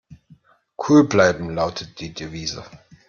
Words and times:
Cool 0.79 1.03
bleiben 1.03 1.51
lautet 1.53 1.99
die 1.99 2.11
Devise. 2.11 2.65